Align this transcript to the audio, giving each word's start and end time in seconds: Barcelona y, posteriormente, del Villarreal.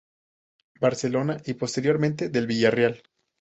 Barcelona 0.79 1.37
y, 1.45 1.53
posteriormente, 1.53 2.29
del 2.29 2.47
Villarreal. 2.47 3.03